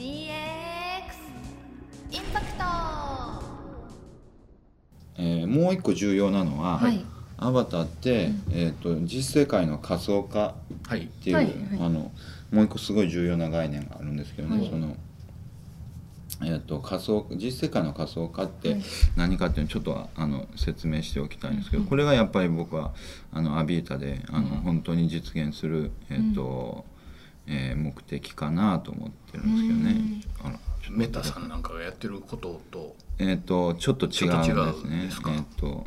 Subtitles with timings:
[0.00, 0.32] DX
[2.10, 2.64] インパクト。
[5.18, 7.04] えーもう一個重要なのは、はい。
[7.36, 10.54] アバターって、えー、と実世界の仮想化
[10.86, 11.02] はい。
[11.02, 11.44] っていう、はい。
[11.44, 12.10] はいあの
[12.50, 14.70] もう一個すごい重要な概念があるんですけどね、はい。
[14.70, 14.96] その、
[16.44, 18.82] えー、と仮想実世界の仮想化ってはい。
[19.16, 21.88] 何かっていうのをちょっとあの説明しておきたいんですけど、うん。
[21.88, 22.94] これがやっぱり僕は
[23.32, 24.60] あのアビータであの、うん。
[24.60, 26.86] 本当に実現する、えーと
[27.46, 30.22] えー目的かなと思ってるんですけどね。
[30.44, 30.58] あら。
[30.82, 32.96] ちょっとメタさんなんかがやってることと。
[33.18, 34.96] えっ、とちょっと違うんですね。
[35.00, 35.32] うんですか？
[35.32, 35.86] えっ、と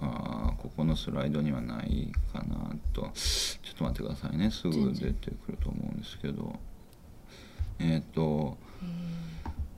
[0.00, 3.10] あーここのスライドにはないかなと。
[3.14, 4.50] ちょっと待ってくださいね。
[4.50, 6.58] すぐ出てくると思うんですけど。
[7.80, 8.56] えっ、と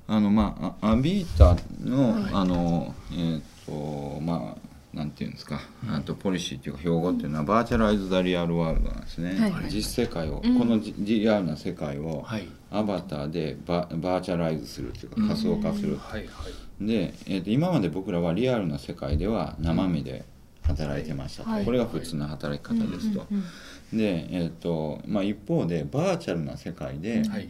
[0.09, 2.31] あのまああアビータの、はい。
[2.33, 9.71] あのえっ、とまあなんていうんですか、あとポリシーっていうか標語っていうのは、バーチャライズ・ザ・リアル・ワールドなんですね、はいはい。
[9.71, 10.59] 実世界を、うん。
[10.59, 12.49] このじリアルな世界を、はい。
[12.73, 16.49] アバターでババーチャライズするっていうか仮想化する、はいは
[16.81, 16.87] い。
[16.87, 20.25] で、えー、と今まで僕らはリアルな世界では生身で
[20.63, 21.65] 働いてましたと、はい。
[21.65, 23.45] これが普通の働き方ですと、うん
[23.93, 27.49] で、えーとまあ、一方でバーチャルな世界で、はい。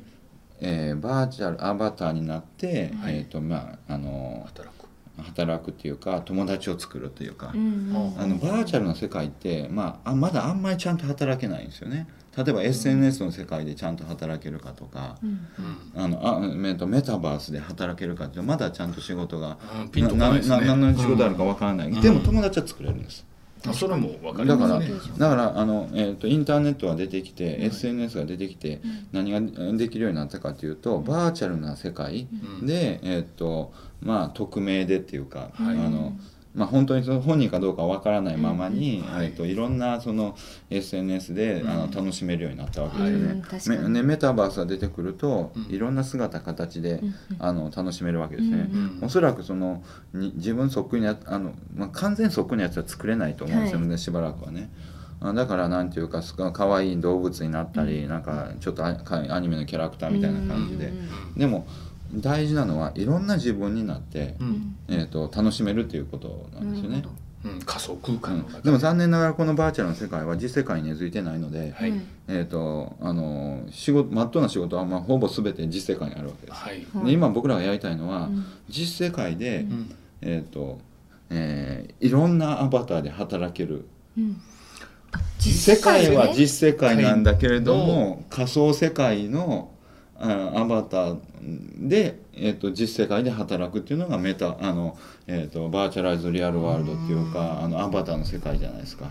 [0.63, 3.17] えーバーチャルアバターになって、はい。
[3.17, 4.80] えーとまあ、あの働く
[5.21, 8.21] 働くっていうか友達を作るというか、うんうん。
[8.21, 12.09] あのバーチャルな世界って、まあ、あまだあんまりちゃんと働けないんですよね。
[12.37, 15.47] 例えば SNS の世界でちゃんと働けるかとか、うん
[15.97, 16.03] うん。
[16.03, 20.57] あのあえっとメタバースで働けるかってまだちゃんと仕事があピンとこないですね。
[20.57, 22.01] なな何の仕事あるかわからない、うん。
[22.01, 23.30] でも友達は作れるんです、あ
[23.75, 24.95] それも分かりだからますね。
[25.19, 27.63] だからあの、えー、とインターネットが出てきて、うん。
[27.65, 28.81] SNS が出てきて、ん。
[29.13, 29.41] 何が
[29.77, 32.27] できるようになったかというとバーチャルな世界
[32.61, 32.67] うん。
[32.67, 33.73] で、えーと
[34.03, 35.77] まあ、匿名でっていうか、はい。
[35.77, 36.15] あの
[36.53, 39.15] まあ、本当にその本人かどうかわからないままに、うん。
[39.15, 39.27] はい。
[39.27, 40.37] えー、といろんなその
[40.69, 41.91] SNS で、あのうん。
[41.91, 43.89] 楽しめるようになったわけですよね。
[43.89, 45.75] ねメタバースが出てくると、うん。
[45.75, 47.15] いろんな姿形で、うん。
[47.39, 48.69] あの楽しめるわけですね。
[48.73, 54.71] うんうんおそらくそのに自分そっくりなあの、まあ、完全そっくりなやつは作れないと思うんですよね、はしばらくはね。
[55.21, 61.35] あだからなんていうかすか可愛い動物になったり、なんかちょっとアかアニメのキャラクターみたいな感じで、うん。
[61.37, 61.67] でも
[62.15, 64.77] 大事なのはいろんな自分になって、うん。
[64.89, 67.03] えー、と楽しめるっていうことなんですよね。
[67.45, 67.61] うん。
[67.63, 76.59] 仮想空間の中うん、でも残念ながらこのバーチャルの世界は実世界に根付いてないので、はいうんえー、とあの仕事まっとうな仕事はまあほぼ全て実世界にあるわけです。
[76.59, 76.87] はい。
[76.95, 77.07] はい。
[77.07, 78.45] で今僕らがやりたいのは、うん。
[78.69, 79.95] 実世界で、うん。
[80.23, 80.79] えっ、と、
[81.31, 83.87] えーいろんなアバターで働ける。
[84.19, 84.41] うん。
[85.13, 89.80] あ世界はね実世界なんだけれども、仮想世界のあ
[90.21, 91.19] アバター
[91.89, 99.11] で、えー、と実世界で働くっていうのがメタあの、えー、とバーチャライズリアルワールドっていうかあのアバターの世界じゃないですか。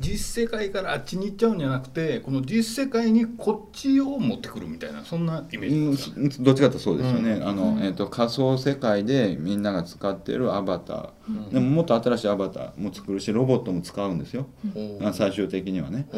[0.00, 6.20] 実世界からあっちに行っちゃうんじゃなくてこの実世界にこっちを持ってくるみたいなそんなイメージですか？
[6.20, 7.48] うんどっちかとそうですよね、うん。
[7.48, 11.48] あのえー、と仮想世界でみんなが使ってるアバター、うん。
[11.50, 16.08] でももっと新しいアバターも作るしロボットも使うんですよ、おーあ最終的にはね。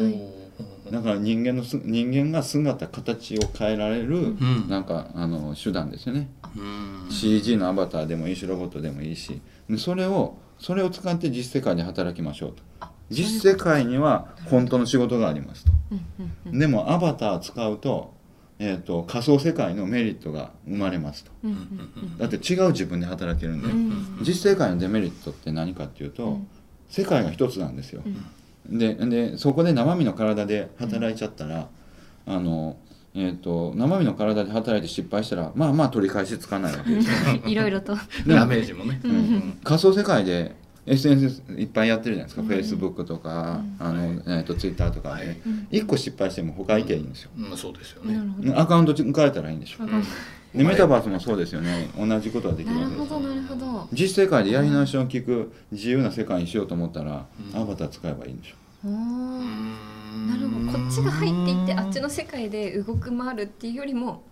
[0.91, 4.67] だから人間のす人間が姿形を変えられる、ん。
[4.69, 7.11] なんかあの手段ですよね、うん。
[7.11, 9.41] CG のアバターでもいいしロボットでもいいし。
[9.69, 12.63] でそれをそれを使って実世界で働きましょうと。
[12.79, 15.71] あ実世界には本当の仕事がありますと。
[16.51, 18.13] でもアバター使うと,、
[18.59, 21.31] えー、と仮想世界のメリットが生まれますと。
[22.17, 24.17] だって違う自分で働けるんで、うん。
[24.21, 26.47] 実世界のデメリットって何かっていうと、うん。
[26.89, 28.25] 世界が一つなんですよ、うん
[28.69, 31.67] ででそこで生身の体で働いちゃったら、
[32.25, 32.77] あの
[33.15, 37.33] えー、と生身の体で働いて失敗したらまあまあ取り返しつかないわけですよ。
[37.33, 37.97] ね いろいろと。
[38.27, 38.99] ダメージもね。
[39.03, 40.55] うんうん仮想世界で
[40.85, 44.21] SNS いっぱいやってるじゃないですか、うん Facebook とか、あのはい。
[44.25, 45.37] えー、と Twitter とかで、はい。
[45.45, 48.53] うん1個失敗しても他行けばいいんですよ、まあそうですよね。
[48.55, 49.83] アカウント変えたらいいんでしょ。
[49.83, 50.03] わかん
[50.55, 51.89] でメタバースもそうですよね。
[51.97, 53.87] 同じことができるなるわけですほどなるほど。
[53.91, 57.61] 実世界でやり直しを聞く自由な世界にしようと思ったら、うん。
[57.61, 58.55] アバター使えばいいんでしょ。
[58.85, 59.87] おー。
[60.27, 60.77] なるほど。
[60.79, 64.23] こっちが入っていってあっちの世界で動く回るっていうよりも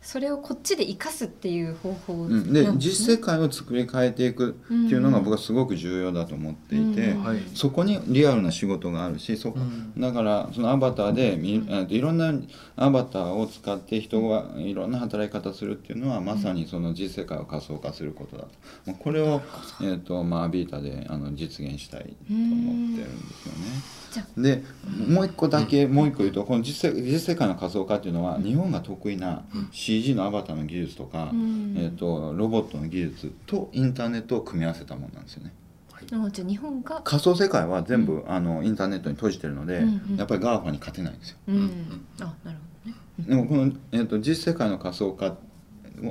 [0.00, 7.24] それをこっちで生かすっていう方法うん、で実世界を作り変えていくっていうのが僕はすごく重要だと思っていて、うん。
[7.24, 7.38] はい。
[7.54, 10.00] そこにリアルな仕事があるしそこ、うん。
[10.00, 12.32] だからそのアバターでみえっといろんな
[12.76, 18.48] アバターを使って人がいろんな働き方するっていうのはまさにその実世界を仮想化することだと、
[18.86, 19.42] まあこれを、
[19.82, 23.98] えっとまあ、ビータであの実現したいと思ってるんですよね。
[24.36, 24.62] で
[25.06, 29.44] もう一個だけ、もう一個言うとこの実世実世界の仮想化っていうのは日本が得意な
[29.88, 31.74] CG のアバターの技術とか、うん。
[31.78, 35.54] えー、とロボットの技術とインターネットを組み合わせたものなんですよね。
[35.92, 40.16] あじゃあ日本が仮想世界は全部、あのインターネットに閉じてるので、うんうん。
[40.16, 41.36] やっぱり GAFA に勝てないんですよ。
[41.48, 42.96] うん、うんあなるほどね。
[43.20, 45.36] でもこの、えー、と実世界の仮想化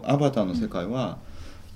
[0.04, 1.20] アバターの世界は、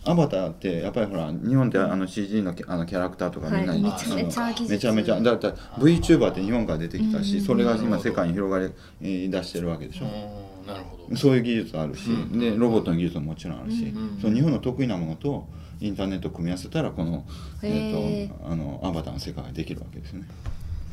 [0.04, 3.94] アバターってやっぱりほら日本ってあの CG のキャあのキャラクターとかみんなに、はい。
[3.94, 4.74] めちゃめちゃあの技術。
[4.74, 5.22] めちゃめちゃ。
[5.22, 5.48] だって
[5.78, 7.46] VTuber って日本から出てきたし、うん。
[7.46, 11.16] それが今世界に広がりえー出してるわけでしょ、うんなるほど。
[11.16, 15.48] そういう技術あるし、うんでロボットの技術ももちろんあるし、うんその日本の得意なものと
[15.80, 17.26] インターネットを組み合わせたらこの,、
[17.64, 20.28] えへー、とあのアバターの世界ができるわけですよね。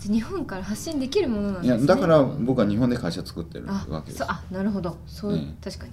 [0.00, 1.88] 日本から発信できるものなんいですね。
[1.88, 4.24] やだから僕は日本で会社作ってるあわけです。
[4.24, 4.96] あなるほど。
[5.06, 5.56] そう、うん。
[5.62, 5.92] 確かに。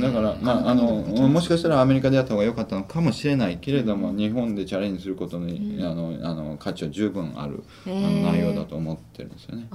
[0.00, 0.84] だから、まあ、あの
[1.28, 5.86] もしかしたらアメリカでやった方が良かったのかもしれないけれども、日本でチャレンジすることに、うん。
[5.86, 9.68] あのあの価値は十分ある、あの内容だと思ってるんですよね。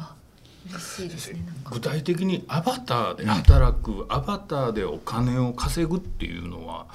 [1.71, 6.85] 具体的にアバターで働く、アバターでお金を稼ぐっていうのは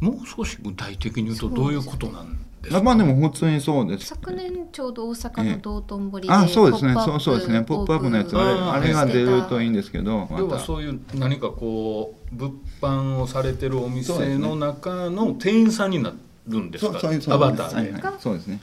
[0.00, 2.78] もう少し具体的に言うとどういうことなんですか？
[2.78, 4.06] あまあでも普通にそうです。
[4.06, 6.94] 昨年ちょうど大阪の道頓堀で、あそうですね。
[6.94, 7.62] そうそうですね。
[7.62, 10.38] ポップアップのやつあれあれが出るといいんですけどまた。
[10.38, 16.14] 要はそういう何かこう物販をされてるお店ねの中の店員さんにな
[16.46, 16.92] るんですか？
[17.00, 18.14] そうそうそうアバターで、はいはい。
[18.20, 18.60] そうですね。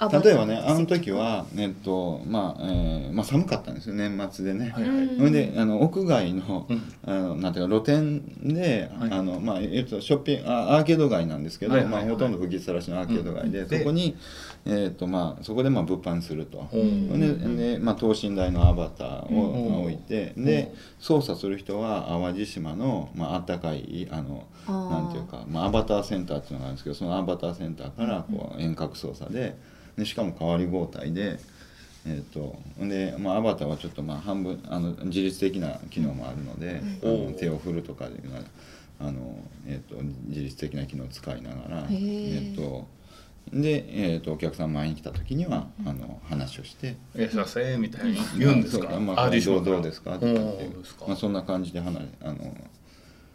[0.00, 4.70] 例えばねあの時はえっとまあ、えーまあ寒かったんですよ年末でね。
[4.70, 6.82] はいはいであの屋外の,、うん。
[7.04, 9.10] あのなんていうか露店で、はい。
[9.10, 12.04] あのまあえっとショッピングあアーケード街なんですけど、はいはいはい。
[12.04, 13.68] まあ、ほとんど吹きさらしのアーケード街で、うん。
[13.68, 14.16] そこに、
[14.70, 16.68] えっとまあ、そこでまあ物販すると。
[16.72, 20.34] でで、まあ、等身大のアバターを、置いて。
[20.36, 29.56] で操作する人は淡路島の、まあったかいあのなんていうか、まあ、アバターセンターっていうのがあるんですけどそのアバターセンターからこう遠隔操作で。
[29.96, 31.38] でしかも代わり交代で。
[32.06, 37.26] えー、とで、まあ、アバターはちょっとまあ半分あの自律的な機能もあるので、うん。
[37.26, 38.06] あの手を振るとか
[39.00, 39.36] あの、
[39.66, 42.86] えー、と自律的な機能を使いながら、へえーー、と
[43.52, 46.96] で、えー、とお客さん前に来た時には、あの話をして。
[47.14, 50.18] えさせみたいに言うんですか、まあ、どうどうですか？
[50.18, 50.70] とかって
[51.06, 52.56] まあ、そんな感じで話あのへ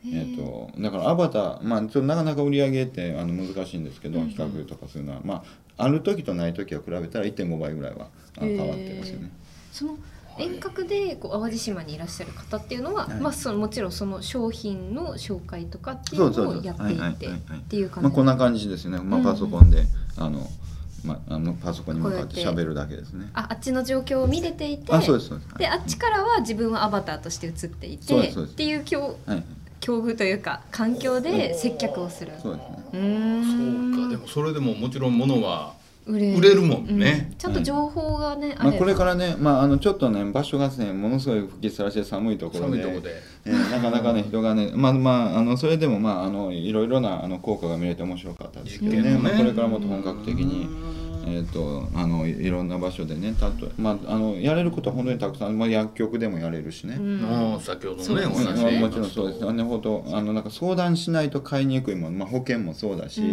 [0.05, 0.35] えー。
[0.35, 5.43] ー、とだからアバター、まあ、ちょっとなかなか売り上げってあの難しいんですけど、比較とかするのは、ま
[5.77, 8.07] あ、ある時とない時は比べたら1.5倍ぐらいは
[8.39, 9.31] 変わってますよね。
[9.71, 9.97] その
[10.39, 13.19] 遠隔でこう淡路島にいらっしゃる方っていうのは、はい。
[13.19, 16.55] まあそのもちろんその商品の紹介とかっていうそうそうそう。
[16.55, 19.23] のをやっていてっていう感じまあ、こんな感じですよね、まあ、うん。
[19.23, 19.83] パソコンで、
[20.17, 20.47] あの
[21.03, 23.29] まあ、あのパソコンに向かって喋るだけですね。
[23.33, 25.55] ああっちの状況を見れていてあそうですそうです。
[25.55, 29.43] であっちからは自分はアバターとして映っていてっていう境はい、
[29.81, 32.31] 境遇というか環境で接客をする。
[32.41, 32.83] そうですね。
[32.93, 35.73] うーんそうかでもそれでももちろん物は
[36.05, 37.29] 売れ売れるもんね。
[37.31, 37.37] うん。
[37.37, 42.81] ちゃんと情報がね、まあ、これからね、まあ、あのちょっとね場所がねものすごい吹きさらして寒いところで。
[42.81, 43.21] 寒いとこで。
[43.45, 49.01] えーなかなかね人がねまあまああのそれでもまああのいろいろなあの効果が見れて面白かったですけどね。
[49.01, 49.17] ね。
[49.17, 50.67] まあ、これからもっと本格的に。
[51.25, 57.59] えー、とあのいいろんな場所でねたと、まあ、あのやれることは本当にたくさん、まあ、薬局でもやれるしね、うん。
[57.59, 58.25] 先ほどねのね。
[58.25, 58.61] お話。
[58.61, 59.63] まあでもちろんそうですね。
[59.63, 63.27] ほどあのなんか相談しないと買いにくいもの、まあ、保険もそうだし、うん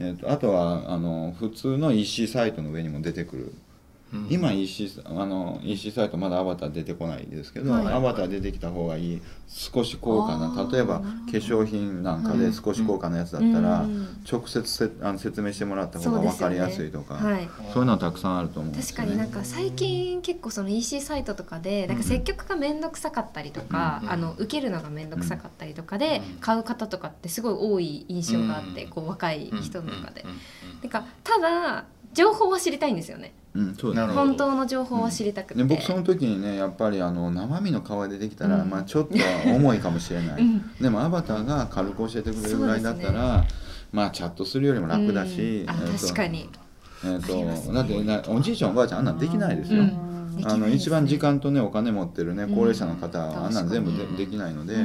[0.00, 3.52] えー、とあとはあの普通の EC サイトの上にも出てくるうん
[4.30, 7.86] 今 EC, あの EC サイトまだアバター出てこないですけど、はい。
[7.86, 9.22] アバター出てきた方がいい。
[9.48, 14.24] 少し高価な例えば化粧品なんかではい少し高価なやつだったら、うん。
[14.30, 17.18] 直接せあの説明してもらった方が分かりやすいとか。
[17.18, 19.06] そう,、はいいうのはたくさんあると思うんですよね。
[19.06, 24.10] 確かになんか最近結構その EC サイトとかでなんか接客が面倒くさかったりとか、うん。
[24.10, 26.38] あの受けるのが面倒くさかったりとかでうん。
[26.40, 28.90] 買う方とかってすごい多い印象があって、うん。
[28.90, 30.30] こう若い人の中で、うん。
[30.30, 30.36] うん。
[30.82, 33.34] なんかただ情報は知りたいんですよね。
[33.54, 34.12] うん、そうですね。
[34.14, 38.70] 本当の情報は知りたくて、で僕その時にねやっぱりあの生身の顔が出てきたら、うん。
[38.70, 40.70] まあ、ちょっとは重いかもしれない、うん。
[40.80, 43.44] でもアバターが軽く教えてくれるぐらいだったら、
[43.92, 45.70] まあチャットするよりも楽だし、うん。
[45.70, 46.54] あえーと確かに、えー
[47.04, 49.84] ありますねとだってなおじいちゃんおばあちゃんあんなんできないですよ、
[50.44, 52.54] あの一番時間とねお金持ってるねうん。
[52.54, 54.76] 高齢者の方はあんなん全部できないので、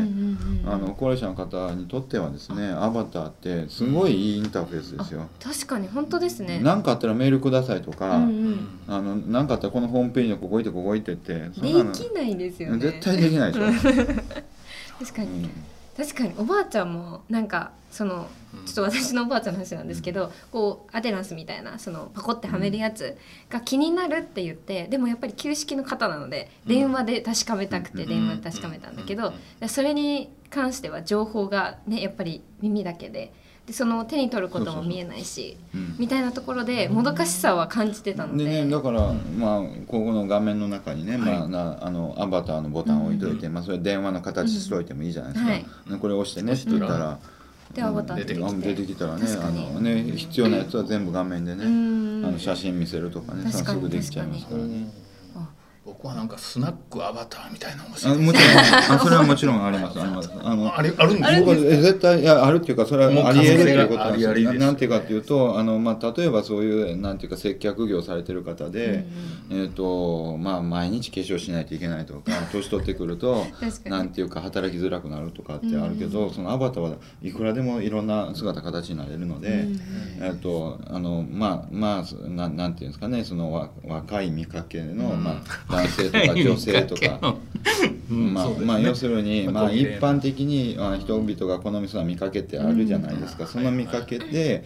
[0.66, 5.28] あの高齢者の方にとってはですねアバターってすごいいいインターフェースですよ。
[5.42, 6.60] 確かに本当ですね。
[6.62, 8.20] 何かあったらメールくださいとか、
[8.88, 11.52] 何かあったらこのホームページのここ行ってここ行ってってで
[11.94, 12.80] きないですよね。
[12.80, 13.66] 絶対できないでしょ。
[15.00, 15.50] 確かに、うん
[16.00, 18.66] 確かにおばあちゃんもなんかそのうん。
[18.66, 23.18] ちょっと私のおばあちゃんの話なんですけど、こうアデランスみたいなそのパコってはめるやつ
[23.50, 28.10] が気になるって言ってでもやっぱり旧式の方なのでうん電話で確かめたくてうん。
[28.10, 29.34] 電話で確かめたんだけど
[29.68, 33.34] それに関しては情報がねやっぱり耳だけで
[33.70, 35.96] でその手に取ることも見えないしうん。
[36.00, 38.44] みたいなところでもどかしさは感じてたので。
[38.44, 38.64] で。
[38.66, 41.20] ね、だから、まあ、ここの画面の中にね、はい。
[41.20, 45.46] まあ、なあのアバターのボタンを置いといて、うんまあ、それ電話の形しといてもいいじゃないです
[45.92, 47.20] か、これ押してねって言ったら、
[47.72, 48.46] でアバター出てきて。
[48.46, 52.26] あ出てきたらねあのね必要なやつは全部画面でね、うん。
[52.26, 54.92] あの写真見せるとかね確かにすぐできちゃいますからね。
[56.00, 58.30] あ僕僕はなんかスナックアバターみたいなあもちろん。
[58.90, 60.02] あそれはもちろんあります。
[60.02, 60.32] あります。
[60.42, 69.06] あのあれあるんです僕は絶対いやあるっていうかそれはありえるっていうことなんですななんていうかっていうとあの、まあ、例えばそういうなんていうか接客業されてる方で、
[69.52, 73.46] えーとまあ、毎日化粧しないといけないとか 年取ってくると
[73.86, 79.66] なんていうか働きづらくなるとかってあるけど、そのアバターはいくらでもいろんな姿形になれるので、
[80.22, 87.36] えっとあのまあまあななんていうんですかねそのわ若い見かけの、まあ、男性とか女性とか。
[88.10, 94.64] まあまあ要するに、まあ、一般的にあ人々が好みそうな見かけってあるじゃないですか、その見かけでで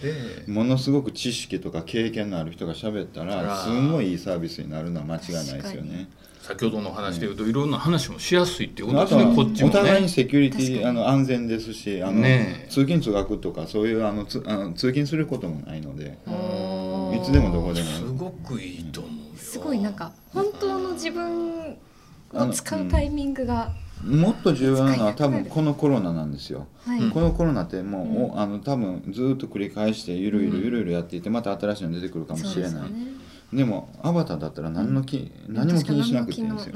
[0.48, 6.08] ものすごく知識とか経験のある人が喋ったらすんごいいいサービスになるのは間違いないですよね。
[6.42, 10.08] 先ほどの話でいうといろんな話もしやすいっていうことですあとはねこっちもお互いにね。
[10.10, 12.22] セキュリティあの安全ですしあの、
[12.68, 16.18] 通勤通学とかそういうあのつあの通勤することもないので
[17.16, 17.88] いつでもどこでも。
[17.88, 19.24] すごくいいと思うよ。
[19.38, 21.78] すごいなんか本当の自分
[22.34, 23.72] を使うタイミングが、
[24.04, 26.68] もっと重要なのは多分このコロナなんですよ。
[26.86, 32.72] はい、うんこのコロナってもう、おあの多分ずっと繰り返してゆるゆるゆるゆるやっていてまた新しいの出てくるかもしれない。
[32.72, 32.86] で,、そ
[33.54, 36.74] うでもアバターだったら何の気、何も気にしなくていいんですよ。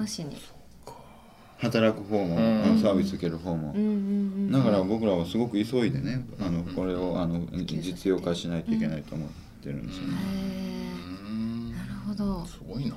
[1.59, 2.63] 働く方も、うん。
[2.63, 9.29] あのサービス受ける方も、うんうんうんだから僕らはすごく急いでねあのうんこれをあの実用化しないといけないと思っ
[9.61, 10.13] てるんですよね。
[11.75, 12.45] なるほど。
[12.45, 12.95] すごいな。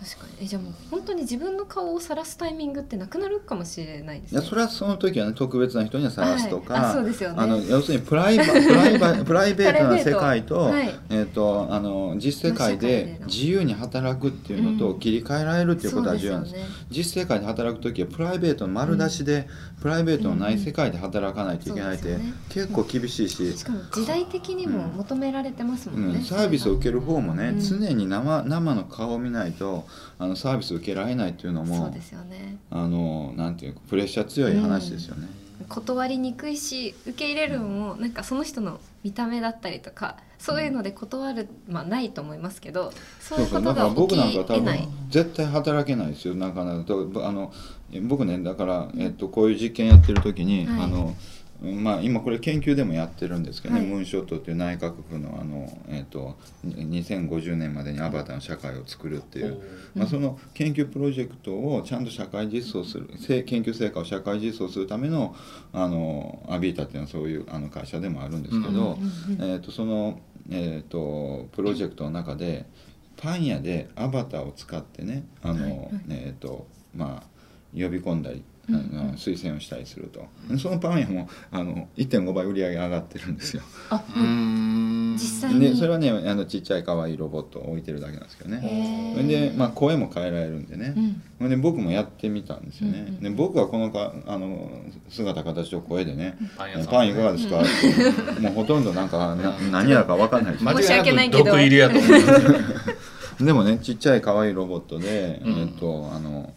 [0.00, 0.44] 確かに。
[0.44, 4.40] えじゃあもう本当に自分の顔を晒すタイミングってなくなるかもしれないですね。
[4.40, 6.82] いやそれはその時はね特別な人には探すとか、はい。
[6.84, 7.36] あそうですよね。
[7.38, 10.94] あの要するにプライバ プライバプライベートな世界と,、はい。
[11.10, 15.00] えー、とあの実世界で自由に働くっていうのとうん。
[15.00, 16.52] 切り替えられるっていうことは重要なんです。
[16.54, 16.72] そうよね。
[16.90, 19.48] 実世界で働く時はプライベートの丸出しで、
[19.80, 22.34] プライベートのない世界で働かないといけないって、そうですよね。
[22.48, 27.60] 結構厳しいし、しかも時代的にも求められてますもんね、うん、サービスを受ける方もね、うん。
[27.60, 29.86] 常に生生の顔を見ないと
[30.18, 32.58] あのサービスを受けられないっていうのもそうですよね。
[32.70, 35.28] あのなんていうかプレッシャー強い話ですよね。
[35.68, 44.78] 断りにくいし受け入れるのもなんかその人の見た目だったりとかそういうので断るまあないと思いますけどそういうこだからとが僕なんか多起きえない。
[44.78, 46.84] 分絶対働けないですよなかなか。
[46.84, 47.52] とあの
[48.02, 50.82] 僕ねだから、えっと、こういう実験やってる時に、はい。
[50.84, 51.14] あの
[51.62, 53.88] まあ、今これ研究でもやってるんですけどね、はい。
[53.88, 56.36] ムーンショットっていう内閣府のあの、えっと、
[56.66, 59.60] 2050年までにアバターの社会を作るっていう、
[59.94, 65.36] まあ、その研究プロジェクトをちゃんと社会実装するせ研究成果を社会実装するための
[65.72, 68.98] あのアビータっていうのはそういうあの会社でもあるんですけど、
[69.38, 70.18] えー、とその、
[70.50, 72.64] えー、とプロジェクトの中で
[73.18, 75.90] パン屋でアバターを使ってねあの、はいはい。
[76.08, 77.26] えーとまあ、
[77.72, 79.06] 呼び込んだり、あうんうん。
[79.08, 80.26] の推薦をしたりすると。
[80.58, 83.62] そのパン屋もあの1.5倍売り上げ上がってるんですよ。
[83.90, 85.12] あうーん。
[85.14, 85.60] 実際に。
[85.60, 89.14] でそれはねあのちっちゃい可愛いロボットを置いてるだけなんですけどね。
[89.26, 90.94] で、まあ、声も変えられるんでね、
[91.40, 91.50] うん。
[91.50, 94.70] で僕もやってみたんですよね、うんうんで僕はこのかあの
[95.08, 101.44] 姿形と声でねパン屋さんパンいかがですか?」ってもうほとんどなんかな何やか分かんないです間申し訳ないけど。
[101.44, 102.06] 毒入りやと思
[103.40, 103.44] う。
[103.44, 105.52] でもねちっちゃい可愛いロボットで、うん。
[105.60, 106.52] えっとあの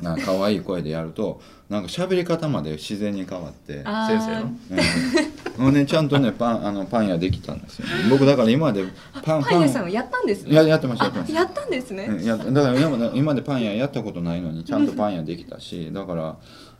[0.00, 3.82] な可愛い声でやるとなんか喋り方まで自然に変わって。
[3.82, 4.50] 先生の。
[5.58, 5.64] うん。
[5.64, 8.84] もうねちゃんとねパンあのパン屋できたんですよ、僕だから今まで
[9.24, 9.88] パンパン屋さんを。
[9.88, 10.54] やったんですね。
[10.54, 16.36] ややってましたやってましたあやったんですね、うんいやだから今まで今までパン屋やったことないのにちゃんとパン屋できたしだから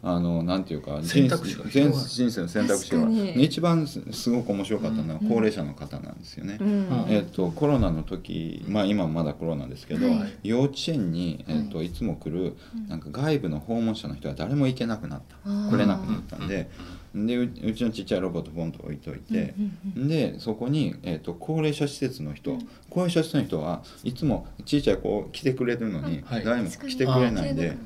[0.08, 2.08] あのなんていうか選択肢が人広がる。
[2.08, 3.08] 人生の選択肢が
[3.42, 6.58] 一番すすごく面白かったのはうん高齢者の方なんですよね。
[6.60, 7.06] うん。
[7.08, 10.32] えっとコロナの時まあ今まだコロナですけど、はい。
[10.44, 12.56] 幼稚園に、えっといつも来る
[12.88, 15.36] なんか外部の訪問者の人は誰も行けなくなった。
[15.44, 15.70] あー。
[15.70, 16.70] 来れなくなったんで
[17.12, 19.54] でううちのちっちゃいロボットポンと置いといて。
[19.58, 20.02] うん。
[20.02, 20.08] うん。
[20.08, 22.56] でそこに、えー、と高齢者施設の人、
[22.90, 26.44] 高齢者施設の人はいつもちっちゃい子来てくれるのに、はい。
[26.44, 27.76] 誰も来てくれないんで,、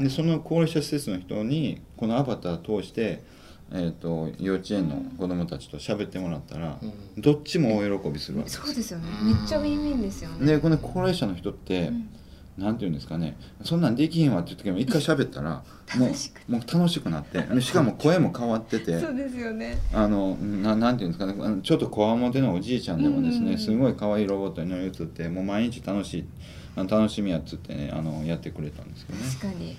[0.00, 3.22] でその高齢者施設の人にこのアバターを通して、
[3.72, 7.20] えー、と幼稚園の子供たちと喋ってもらったら、うん。
[7.20, 9.06] どっちも大喜びするわけですそうですよね。
[9.22, 10.46] めっちゃウィンウィンですよね。
[10.46, 12.08] でこの高齢者の人って、うん。
[12.58, 13.36] なんて言うんですかね。
[13.64, 15.62] そんなんできひんわって言っても一回喋ったら
[15.96, 17.60] も 楽しくうもう楽しくなって。
[17.60, 18.98] しかも声も変わってて。
[18.98, 19.78] そうですよね。
[19.92, 21.34] あのななんていうんですかね。
[21.38, 23.58] あのちょっとこわもてのおじいちゃんでもですね、うんうんうん。
[23.58, 26.24] すごい可愛いロボットに乗り移ってもう毎日楽しい
[26.76, 29.24] あの楽しみやっつってねあのやってくれたんですけどね。
[29.26, 29.76] 確かに。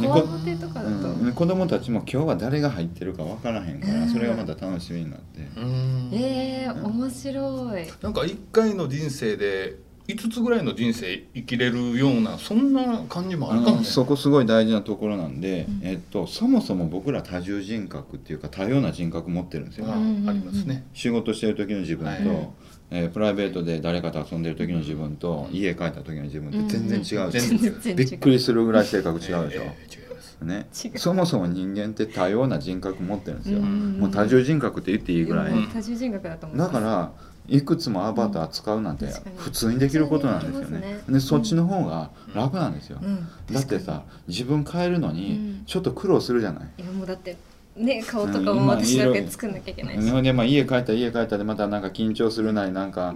[0.00, 4.08] でこわもてとかだと、うん、で子供たちも今日は誰が入ってるか分からへんから、うん。
[4.08, 6.10] それがまた楽しみになって、うん。
[6.12, 7.86] えー、面白い。
[8.02, 9.76] なんか一回の人生で
[10.08, 20.84] 5つぐらいの人生生きれるようなそんな感じもあるかもそこすごい大事なところなんで、うんえっと、そもそも僕ら多重人格っていうか多様な人格持ってるんですよ、ありますね。
[20.92, 22.48] 仕事してる時の自分と、はい
[22.94, 25.56] えープライベートで誰かと遊んでる時の自分と、うん。
[25.56, 30.38] 家帰った時の自分って全然違うでしょ、全然びっくりするぐらい性格違うでしょ、ええ違います。
[30.42, 30.66] ね。
[30.96, 33.98] そもそも人間って多様な人格持ってるんですよ、うん。
[33.98, 35.72] もう多重人格って言っていいぐらい、うん。
[35.72, 36.72] 多重人格だと思います。
[36.72, 37.12] だから
[37.48, 39.06] いくつもアバター使うなんて
[39.36, 40.80] 普通にできることなんですよね。
[40.80, 41.00] ね。
[41.08, 43.26] でそっちの方が楽なんですよ、うん。
[43.50, 45.64] だってさ自分変えるのうにん。
[45.66, 47.36] ちょっと苦労するじゃない、いやもうだって
[47.76, 53.14] ね顔とかうんも私だけ作んなきゃいけないし、ほんでまあ家帰ったら家帰ったでまたなんか緊張するなりなんか、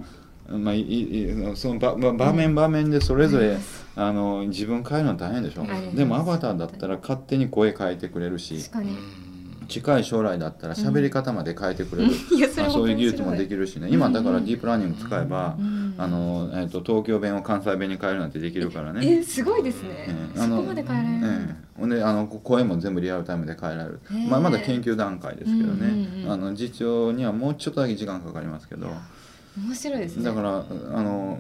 [0.48, 3.86] まあ、いいその場場場面場面でそれぞれ、あります。
[3.96, 5.62] あの自分変えるの大変でしょ。
[5.62, 5.96] あります。
[5.96, 8.58] でもアバターだったら勝手に声変えてくれるし。
[8.58, 9.25] 確かに、うん
[9.66, 13.88] 近い将来だったら喋り方まで変えてくれる、いやそういう技術もできるしね。
[13.90, 14.44] 今だからうん。
[14.44, 15.94] ディープラーニング使えば、うん。
[15.99, 19.06] あのえー、と東京弁を関西弁に変えるなんてできるからね。
[19.06, 21.80] えすごいですね、ええあのそこまで変えられる、ええ。
[21.80, 24.00] ほんであの声も全部リアルタイムで変えられる。
[24.28, 28.88] まあ、まだ研究段階ですけどね、うんうんうんあの実証にはもうちょっとだけ時間かかりますけど
[29.56, 30.25] 面白いですね。
[30.25, 31.38] だからあの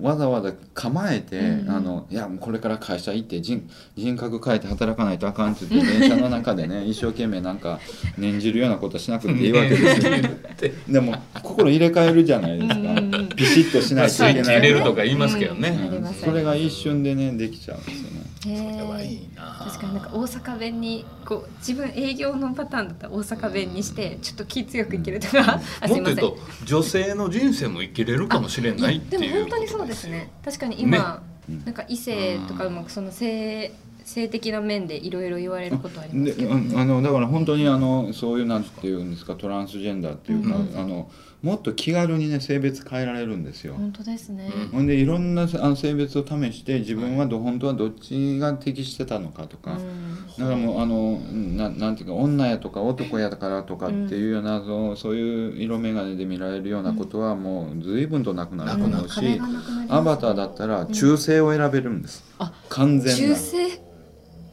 [0.00, 1.70] わざわざ構えて、うんうん。
[1.70, 7.80] あのいやもうこれから会社行って人人格変えて働かないとあかんって言って電車の中でね 一生懸命なんか
[8.18, 10.72] 念じるようなことしなくていいわけですよ。
[10.88, 12.74] でも心入れ替えるじゃないですか。
[12.74, 14.56] うんピシッとしないといけない。
[14.56, 15.90] 入れるとか言いますけどね。
[15.92, 16.14] うん。
[16.14, 26.12] それが一瞬でねできちゃうんですよねへこれはいえいな確かになんか大阪弁にこう自分営業のパターンだったら大阪弁にしてちょっと気強くいけるとか、 あすいません。
[26.12, 30.30] もっと言うと女性の人生も生きれるかもしれないっていうでも本当にそうですね。
[30.44, 31.30] 確かに今、うん
[31.64, 33.72] なんか異性とかもその性
[34.04, 40.72] 性的な面でいろいろ言われることありまですけど、ああのだから本当にあのそういうなんていうんですかトランスジェンダーっていうか、うん。
[40.76, 41.10] あの
[41.42, 43.74] もっと気軽にね性別変えられるんですよ。
[43.74, 44.68] 本当ですね、うん。
[44.68, 50.26] ほんでいろんなあの性別を試して自分はど本当はどっちが適してたのかとか、うん。
[50.38, 59.40] だからもうあのななんていうか女やとか男やからとかっていうような、そうそういう色眼鏡で見られるようなことはもう随分となくなると思うし、
[59.88, 63.34] アバターだったら中性を選べるんです、あ完全な。
[63.34, 63.80] 中性？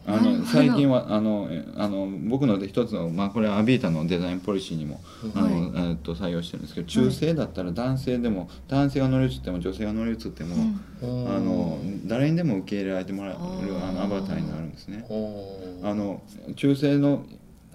[0.09, 5.01] あの最近はあのえあの僕ので一つの、まあ、これはアビータのデザインポリシーにも、
[5.35, 11.35] あのえーっと採用してるんですけど中性だったら男性でも男性が乗り移っても女性が乗り移っても、うん。
[11.35, 13.37] あの誰にでも受け入れられてもらえる
[13.83, 15.05] あのアバターになるんですね。
[15.83, 16.21] あの
[16.55, 17.25] 中性の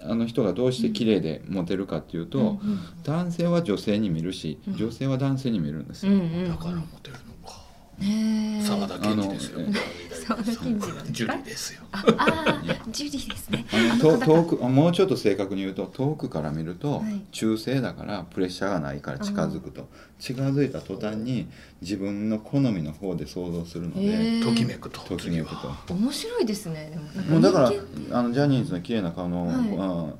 [0.01, 4.75] あの人がどうして綺麗でモテるかっていうと、うん男性は女性に見るしうん。
[4.75, 6.13] 女性は男性に見るんですよ。
[6.13, 7.61] うんうんだからモテるのか。
[7.99, 9.59] ねえ沢田研二ですよ
[10.29, 11.11] あの沢田研二なんですか？
[11.11, 11.81] ジュリーですよ。
[11.91, 13.65] ああージュリーですね。
[14.01, 17.21] と遠くもうちょっと正確に言うと遠くから見ると、はい。
[17.31, 19.87] 中性だからプレッシャーがないから近づくと。
[20.19, 21.49] 近づいた途端に
[21.81, 25.93] 自分の好みの方で想像するので、ときめくとときめくと。
[25.93, 26.97] 面白いですね。
[27.13, 27.71] でもうだから
[28.19, 29.57] あのジャニーズの綺麗な顔の、はい。
[29.77, 30.13] あ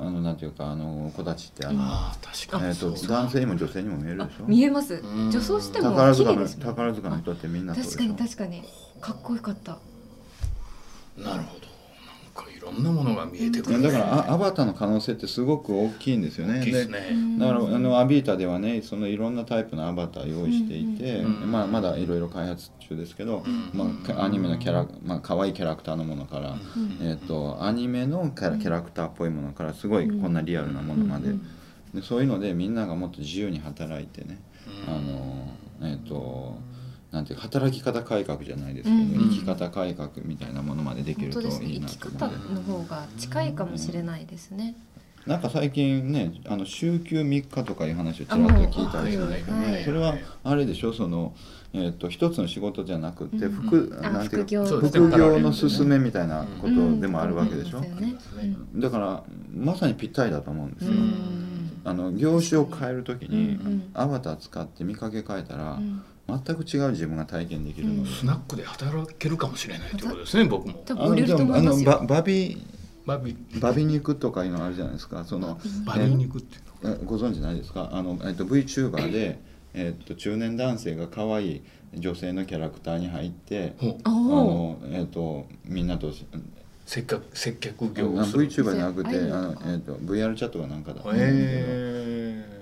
[0.00, 4.44] あのなんていうかあの子たちってあの、ああ確かにえー、と男性にも女性にも見えるあでしょ？
[4.46, 4.94] 見えます。
[4.94, 7.98] うん女装しても綺麗ですもん宝塚の人ってみんなそうでしょ？
[7.98, 8.62] 確かに確かに
[9.00, 9.78] かっこよかった。
[11.16, 11.66] なるほど。
[12.36, 13.80] なんかいろんなものが見えてくる。
[13.80, 16.60] いやだからあアバターの可能性ってすごく大きいんですよね。
[16.60, 16.98] 大きいですね。
[17.38, 21.42] だからあのアビータではねそのいろんなタイプのアバター用意していて、うん。
[21.42, 23.70] うんまあ、まだいろいろ開発中ですけど、うん。
[23.72, 23.86] ま
[24.16, 26.58] あ、アニメのキャラ、まあ可愛いキャラクターのものから、うん。
[27.00, 31.42] えー、とアニメのキャラキャラクターっぽいものからすごいこんなリアルなものまで,、うん。
[31.94, 34.38] でそういうのでみんながもっと自由に働いてね、
[34.86, 34.94] うん。
[34.94, 35.48] あの
[35.82, 36.58] えっ、と
[37.20, 41.66] なんていうか働き方改革じゃないですけど、うん生き方改革みたいなものまでできると本当ですね。
[41.66, 42.54] いい生きなと思方。
[42.54, 44.74] の方が近いかもしれないですね。
[45.26, 50.94] なんか最近ねあの週休3日とかいう話をちらっと聞いたりするんですけど、はいそれはあれでしょ？
[50.94, 51.34] その、
[51.74, 55.38] えー、と一つの仕事じゃなくてうん副、あなんていう副業。
[55.38, 61.50] の勧めみたいなことでもあるわけでしょ、うだからまさにぴったりだと思うんですよ、うん
[61.82, 63.58] あの業種を変える時に、
[63.94, 66.02] アバター使って見かけ変えたら、うん
[66.44, 70.74] 全く違う自分が体験できるので、スナックで働けるかもしれないということですね僕も。
[70.86, 71.90] 多分売れると思いあのますよ。
[71.90, 72.62] ババビ
[73.06, 73.36] バビ。
[73.60, 75.24] バビ肉とかいうのあるじゃないですか。
[75.24, 76.04] そのバビ。
[76.14, 77.90] 肉っていうのえご存知ないですか？
[77.92, 79.38] あの、えっと、VTuber で、
[79.74, 81.62] えっと、中年男性が可愛い
[81.94, 86.12] 女性のキャラクターに入ってあの、えっと、みんなと
[86.86, 88.46] 接客接客あ業をする。
[88.48, 92.60] VTuber じゃなくてあのえっと、VR チャットがなんかだったんへですえ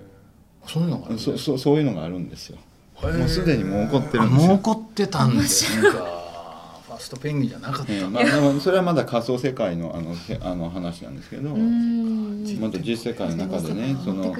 [0.67, 2.59] そういうのがあるんですけどそういうのがあるんですよ。
[3.03, 4.49] もうすでにもう起こってるあんですよ。
[4.49, 5.83] もう起こってたんです。
[5.83, 7.93] かファーストペンギンじゃなかった。
[7.93, 12.59] えーまあ、でもそれはまだ仮想世界のあのせあの話なんですけど、うん。
[12.61, 14.35] また実世界の中でねその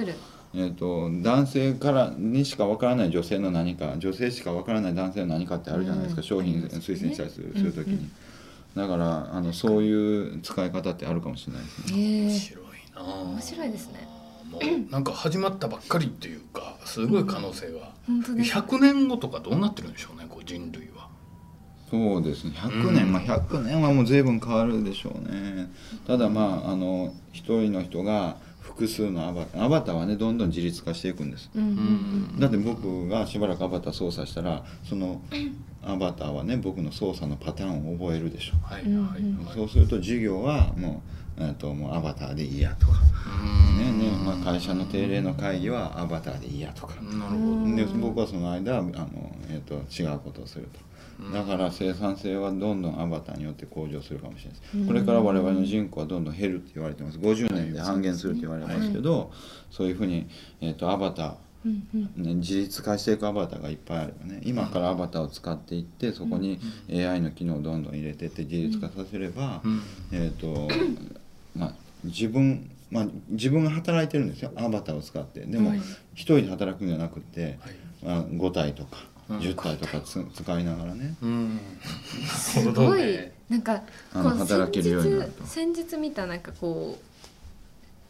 [0.51, 6.27] えー、と男性からにしかわからない女性の何か女性しかわからない男性の何かってあるじゃないですか、うん。
[6.27, 8.11] 商品推薦したりする,、する時に、うんうん
[8.75, 11.97] だからあのそういう使い方ってあるかもしれないですね。
[11.97, 14.07] 面白いな面白いですね。
[14.49, 18.57] もうなんか始まったばっかりっていうかすごい可能性が、本当です。
[18.57, 21.07] 100年後とかどうなってるんでしょうねこう人類は。
[21.91, 22.53] そうですね。
[22.55, 23.11] 100年、うん。
[23.13, 25.69] まあ100年はもう随分変わるでしょうね。
[26.07, 31.51] ただまああの一人の人が複数のアバターアバターはねどんどん自律化していくんです。
[31.55, 35.21] うんうんだって僕がしばらくアバター操作したらその
[35.83, 39.21] アバターはね僕の操作のパターンを覚えるでしょはいうんはい。
[39.21, 39.55] はい。
[39.55, 42.93] そうすると授業はもう,、えー、ともうアバターでいいやとか、
[43.77, 46.95] ねねまあ、会社の定例の会議はアバターでいいやとか。
[47.01, 47.75] なるほど。
[47.75, 48.89] で僕はその間あの、
[49.49, 50.89] えー、と違うことをすると。
[51.33, 54.87] だから生産性はどんどんアバターによって向上するかもしれないです。
[54.87, 57.17] これから我々の人口はどんどん減るって言われてます。
[57.19, 59.31] 50年で半減するって言われますけど、
[59.69, 60.27] そういうふうに、
[60.61, 61.33] えー、とアバター
[61.65, 62.23] うんうん。
[62.23, 64.41] ね、自立化していくアバターがいっぱいあるよね。
[64.45, 69.81] 今からアバターを使っていってそこに AI の機能をどんどん入れてって自立化させれば、うん。
[70.11, 70.69] えーと
[71.55, 74.51] まあ、自分、まあ、自分が働いてるんですよ。
[74.55, 75.41] アバターを使って。
[75.41, 75.79] でもはい。
[76.13, 77.57] 一人で働くんじゃなくて、はい。
[78.03, 78.97] まあ、5体とか
[79.29, 79.37] うん。
[79.39, 81.15] 10体とかつ使いながらね。
[81.21, 81.59] うん。
[82.27, 83.01] すごい。
[83.03, 83.81] ねなんか
[84.13, 86.99] あのこう働けるようになると先日先日見たなんかこ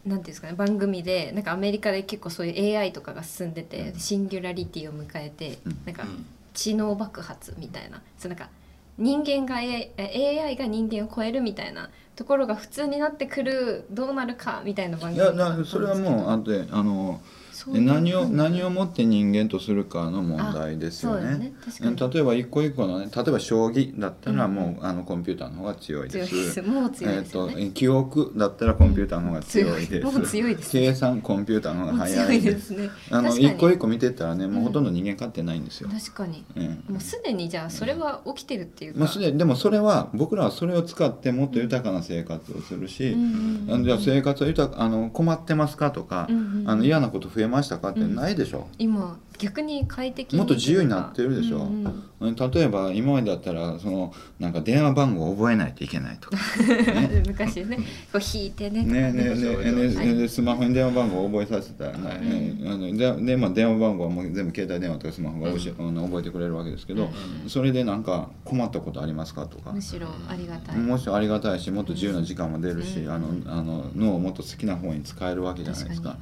[0.05, 5.77] うなんていうんですかね番組でなんかアメリカで結構そういう AI とかが進んでて、シンギュラリティを迎えて、うん。
[5.85, 6.25] なんかうん。
[6.53, 8.01] 知能爆発みたいな。
[8.17, 8.49] そうなんか
[8.97, 11.89] 人間が AI, AI が人間を超えるみたいな
[12.19, 17.21] ところが普通になってくるどうなるかみたいな番いやなそれはもうあであの
[17.67, 21.37] 何をうん何をもって人間とするかの問題ですよね。
[21.37, 21.53] ね。
[21.81, 24.53] 例えば一個一個のね例えば将棋だったらうん。
[24.55, 26.61] もう、あのコンピューターの方が強いです。
[26.61, 30.01] もう強いえー、ですよね、と記憶だったらコンピューターの方が強いです、うん。
[30.01, 32.89] 強いもう強いです 計算コンピューターの方が早いでいですすね。
[33.11, 36.43] あの一個一個見てったらねもうほとんど人間勝ってないんですよ、確かに。
[36.55, 36.63] うん。
[36.65, 46.69] もうすでにじゃあそれは起きてるっていうか、まあ、すでにでもそれは僕らはそれを使ってもっと豊かな生活をするし、うんじゃあ生活は豊かあの困ってますかとか、うんうんうん。
[46.69, 51.59] あの嫌なこと増えましたかってないでしょ、今逆に快適もっと自由になってるでしょ。
[51.59, 52.35] うんうん。
[52.35, 56.37] 例えば今までだったらそのなんか電話番号を覚えないといけないとか。
[56.67, 57.23] ね。
[57.25, 57.77] 昔ね。
[58.11, 58.83] こう引いてね。
[58.83, 59.71] ねねねね。
[59.71, 62.21] ねねスマホに電話番号を覚えさせたら、はい。
[62.21, 67.09] ねあのでで、まあ、電話番号はもう全部携帯電話とかスマホが教え、あの覚えてくれるわけですけど、うん
[67.47, 69.71] それでなんか困ったことありますかとか。
[69.71, 76.17] むしろありがたい、もしありがたいしもっと自由な時間も出るし、うんあのあの脳をもっと好きな方に使えるわけじゃないですか。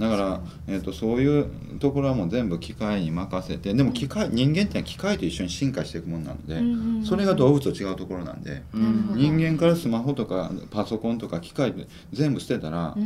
[0.00, 1.46] だから、えー、とそういう
[1.78, 12.96] ところはもう全部機械に任せてでも機械人間ってのは機械と一緒に進化していくものなので、うんうんうんそれが動物と違うところなんで、人間からスマホとかパソコンとか機械で全部捨てたら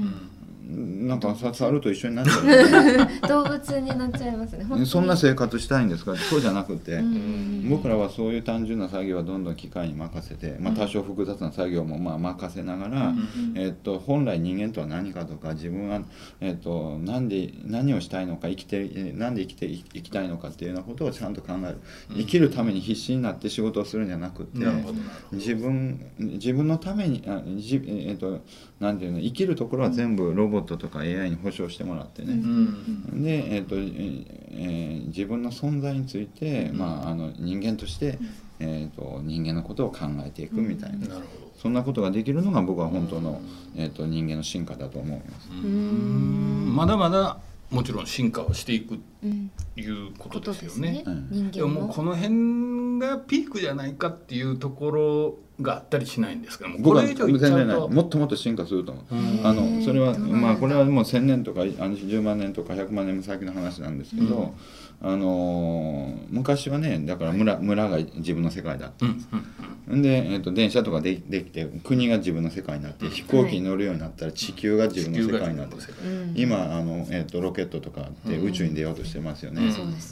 [0.68, 3.09] う、んなんかさ猿と一緒になっちゃう。
[3.28, 4.66] 動物になっちゃいますね。
[4.87, 6.14] そんな生活したいんですか？
[6.16, 7.68] そうじゃなくて、うん。
[7.68, 13.14] 僕らはそういう単純な作業はどんどん機械に任せて、まあ、多少複雑な作業もまあ任せながら、
[13.54, 16.00] えっと本来人間とは何かとか自分は、
[16.40, 21.78] えっとなんで何をしたいのか生きてえなんで生きていきたいのかっていうようなことをちゃんと考える。
[22.16, 24.92] 生きるために必死になって仕事をするんじゃなくて、なるほど。
[24.94, 28.40] なるほど自分自分のためにあじ、えっと
[28.81, 38.18] なんていうの生きるところは全部ロボットとか AI に保証してもらってね、うんで、えーとえーえー自分の存在について、まあ、あの人間として、
[38.60, 41.52] えー、と人間のことを考えていくみたいな、なるほど。
[41.60, 43.40] そんなことができるのが僕は本当の、
[43.76, 45.50] えー、と人間の進化だと思います。
[45.50, 46.74] うん。
[46.74, 47.38] まだまだ
[47.70, 50.92] もちろん進化はしていくうんいうここととですよね。
[50.92, 51.02] ね。
[51.07, 51.50] うん。
[51.50, 57.88] でももう人間もこの辺がピークじゃないかっていうところがあったりしないんですかもうこれ以上っちゃうと。
[57.88, 59.14] もっともっと進化すると思う。
[59.14, 59.46] うん。
[59.46, 64.54] あのそれはまあこれはもう1,000年とかあの10万年とか100万年も先の話なんですけど、
[65.00, 70.02] あのー昔はねだから村村が自分の世界だったうんんん。
[70.02, 76.34] で、えー、と電車とかでできて国が自分の世界になって飛行機に乗るようになったら地球が自分の世界になって、うん。
[76.37, 79.62] 今あの、えー、とロケットとかって宇宙に出ようとしてますよね。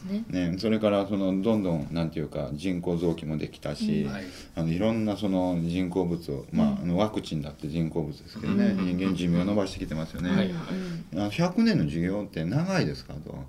[0.05, 0.25] ね。
[0.51, 4.25] ね、それからそのどんどんなんていうか人工臓器もできたし、はい。
[4.55, 8.99] あのいろんなその人工物を、まあ、あのワクチンだって人工物ですけどね、うん。
[8.99, 10.31] 人間寿命を伸ばしてきてますよね。
[10.31, 10.47] はい。
[10.47, 11.21] うん。
[11.21, 13.45] あの100年の授業って長いですかと。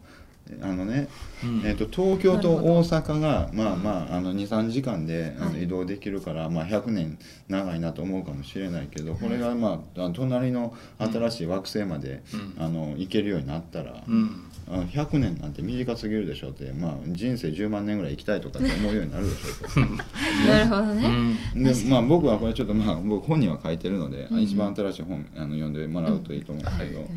[0.62, 1.08] あのね、
[1.44, 1.62] うん。
[1.66, 5.54] えー、と東京と大阪がまあまああの23時間であはい。
[5.54, 12.64] の移動できるから、まあ、100年長いなと思うかもしれないけどこれが、まあ、隣の新しい惑星まで、うん。
[12.64, 14.44] あの行けるようになったら、うん。
[14.70, 19.80] あの100年なんて短すぎるでしょって、まあ、人生10万年ぐらい生きたいとかって思うようになるでしょと。
[20.48, 21.08] なるほどうね
[21.56, 21.64] ん。
[21.64, 24.42] でまあ僕はこれちょっとまあ僕本には書いてるので、うん。
[24.42, 27.10] 一番新しい本あの読んでもらうといいと思うんですけど、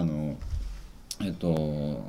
[0.00, 0.36] あの
[1.22, 2.00] えっと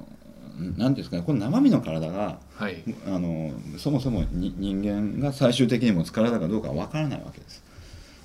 [0.61, 2.83] なんていうんですかねこの生身の体がはい。
[3.07, 7.63] あのそもそもに人間が最終的に持つ体かどうかわからないわけです。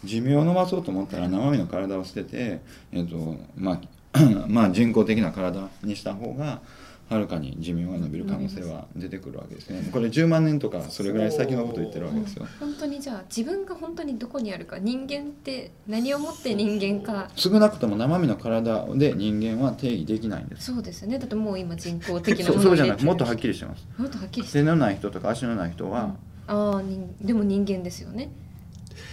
[0.05, 2.61] 寿命を伸ばそうと思ったら生身の体を捨てて、
[2.93, 3.81] えっとま
[4.13, 4.19] あ、
[4.49, 6.61] まあ人工的な体にした方が
[7.09, 9.89] はるかに寿命が伸びる可能性は出てくるわけですね。
[9.93, 12.47] これ10万年とかそれぐらい先のことを言ってるわけですよ。
[12.59, 17.31] 本当にじゃあ自分が本当にどこにあるか人間って何をもって人間か。
[17.37, 20.73] 少なくとも生身の体で人間は定義できないんです。
[20.73, 21.19] そうですよね。
[21.19, 23.05] だってもう今人工的なものそうじゃない。
[23.05, 23.87] もっとはっりきりしてます。
[23.97, 26.17] もっとはっきりして手のない人とか足のない人は、
[26.49, 28.31] ああ人でも人間ですよね。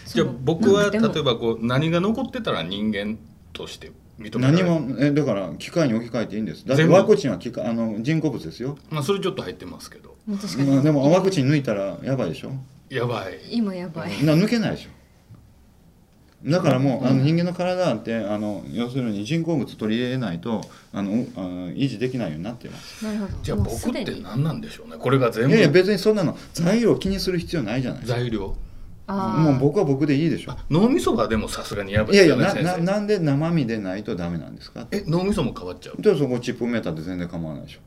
[0.07, 3.17] じゃあ僕は例えばこう何が残ってたら人間
[3.51, 3.91] として
[4.23, 6.65] 認められ何るもえだから機械に置き換えていいんです。
[6.65, 10.15] だってワクチンは機械あの人工物ですよ、まあそれちょっと入ってますけど。
[10.25, 10.37] ま
[10.79, 12.51] あ、でもワクチン抜いたらやばいでしょ。
[12.89, 13.39] やばい。
[13.51, 14.23] 今やばい。
[14.23, 14.89] な抜けないでしょ。
[16.45, 23.05] だからもう、あの人間の体ってあの要するに人工物取り入れないとあのあの維持できないようになっています。
[23.05, 23.33] なるほど。
[23.41, 24.97] じゃあ僕って何なんでしょうね。
[24.97, 25.51] これが全部。
[25.51, 28.01] いやいや別にそんなの材料気にする必要ないじゃない。
[28.01, 28.55] ですか材料。
[28.55, 28.72] あ
[29.07, 30.51] もう僕は僕でいいでしょ。
[30.51, 34.87] あ脳みそがでもさすがにやばいいやいですよね先生やなななんで生身でないとダメなんですか？
[34.91, 36.01] え脳みそも変わっちゃう？
[36.01, 37.79] でそこチップメーターで全然構わないでしょ。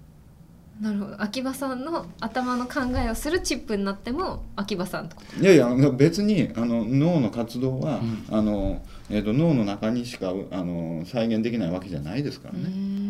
[0.79, 1.23] なるほど。
[1.23, 8.27] 秋葉さんの頭の考えをするチップになっても秋葉さんといやいや別にあの脳の活動は、うん。
[8.31, 13.06] あのえー、と脳の中にしかあの再現できないわけじゃないですからね、うん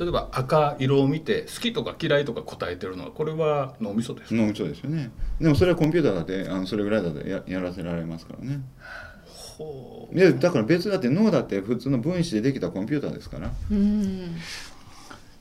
[0.00, 4.34] 例えば赤色を見て好きとか嫌いとか答えてるのはこれは脳みそですか？
[4.34, 5.10] 脳みそですよね。
[5.38, 8.60] でもそれはコンピューターだってあのそれぐらいだとややらせられますからね。
[9.58, 10.18] ほう。
[10.18, 13.50] いやだから別だって脳だって普通の分子でできたコンピューターですから。
[13.70, 14.36] うん。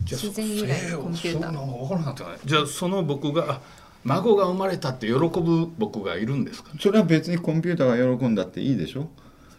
[0.03, 1.53] じゃあ自然由来のコンピューター。
[1.53, 2.29] そ分からなかったね。
[2.43, 3.61] じゃあその僕があ
[4.03, 9.09] 孫が生まれたって喜ぶ僕がいるんですかそれは別にコンピューターが喜んだっていいでしょ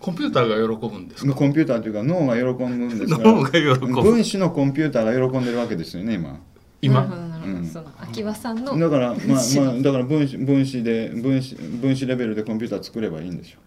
[0.01, 1.35] コンピューターが喜ぶんですか？
[1.35, 3.87] コンピューターというか脳が喜ぶんですから脳が喜ぶ。
[4.03, 6.41] 分子のコンピューターが喜んでるわけですよね今。
[6.81, 7.03] 今？
[7.45, 7.67] うん。
[7.67, 13.59] その秋葉さんのだからまあ分子まあだから分子分子で分子分子レベルでコンピューター作ればいいんでしょ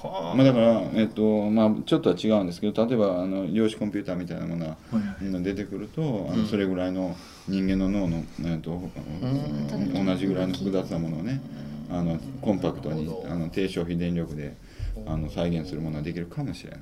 [0.00, 5.42] はまあ、だから、えっとまあ、ちょっとは違うんですけど例えばあの量子コンピューターみたいなものがはい。
[5.42, 6.42] 出てくるとあうん。
[6.42, 7.16] のそれぐらいの
[7.48, 10.06] 人間の脳の、えっとん。
[10.06, 11.40] 同じぐらいの複雑なものをね
[11.90, 14.56] あのコンパクトにあの低消費電力で
[15.06, 16.80] あの再現するものができるかもしれない。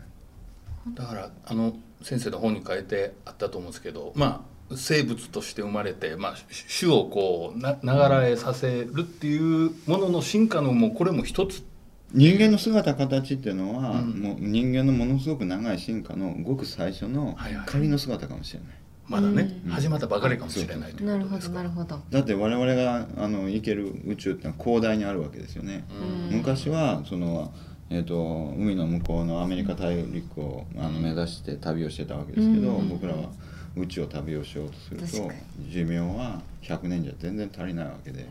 [0.95, 6.35] だからあの先生の本に書いてあったと思うんですけどまあ生物として生まれて、まあ、
[6.79, 11.65] 種をこうなながらえさせるっていうものの進化のもうこれも一つ
[12.13, 18.69] 人間の姿形っていうのは、うんもう人間のものすごく長い進化のごく最初のはいはい仮の姿かもしれない。
[19.09, 19.71] まだね、うん。
[19.71, 25.85] 始まったばかりかもしれないというなるほどことですかなるほどだって我々があの行ける宇宙ってのは広大にあるわけですよね。
[26.31, 26.37] うん。
[26.39, 27.53] 昔はその、
[27.91, 32.89] えー、と海の向こうのアメリカ大陸をあの目指して旅をしてたわけですけど、うん。
[32.89, 33.31] 僕らは
[33.77, 35.31] 宇宙を旅をしようとすると
[35.69, 38.27] 寿命は100年じゃ全然足りないわけで、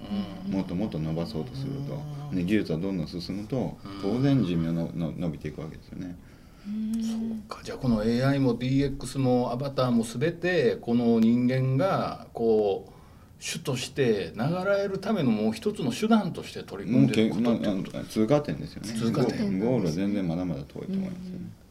[0.49, 6.17] もっともっと伸ばそうとすると、で技術はどんどん進むと当然寿命のの伸びていくわけですよね。
[6.65, 7.63] そうか。
[7.63, 12.91] じゃあこの AI も DX もアバターも全てこの人間がこう
[13.39, 18.03] 主として流れるためのもう一つの手段として取り組んでいるこまあ、とって。
[18.09, 18.93] 通過点ですよね。
[18.93, 19.59] 通過点。
[19.59, 21.65] ゴゴールは全然まだまだ遠いと思いますよね。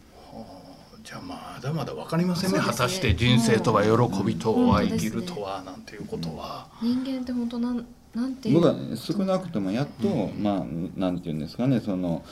[1.02, 2.58] じゃあまだまだ分かりませんね。
[2.58, 2.64] ね。
[2.64, 10.64] 果たして人生とは喜びとはうん生きるとはなんていうことは、人間って本当なんなんていう僕は少なくともやっと、まあ
[10.98, 12.24] なんていうんですかねその